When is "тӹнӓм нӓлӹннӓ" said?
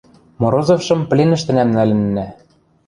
1.47-2.25